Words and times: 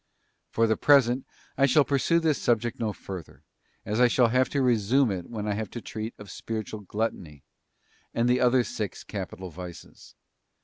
For 0.49 0.65
the 0.65 0.77
present, 0.77 1.27
I 1.59 1.67
shall 1.67 1.85
pursue 1.85 2.19
this 2.19 2.41
subject 2.41 2.79
no 2.79 2.91
further, 2.91 3.43
as 3.85 3.99
I 3.99 4.07
shall 4.07 4.29
have 4.29 4.49
to 4.49 4.63
resume 4.63 5.11
it 5.11 5.29
when 5.29 5.47
I 5.47 5.53
have 5.53 5.69
to 5.69 5.79
treat 5.79 6.15
of 6.17 6.31
spiritual 6.31 6.79
gluttony, 6.79 7.43
and 8.11 8.27
the 8.27 8.39
other 8.39 8.63
six 8.63 9.03
capital 9.03 9.51
vices. 9.51 10.15